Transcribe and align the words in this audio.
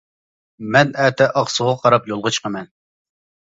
-مەن 0.63 0.93
ئەتە 1.03 1.27
ئاقسۇغا 1.41 1.75
قاراپ 1.85 2.11
يولغا 2.15 2.35
چىقىمەن. 2.39 2.75